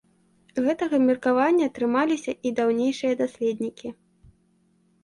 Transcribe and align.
Гэтага 0.67 0.99
меркавання 1.09 1.67
трымаліся 1.75 2.31
і 2.49 2.55
даўнейшыя 2.61 3.13
даследнікі. 3.25 3.95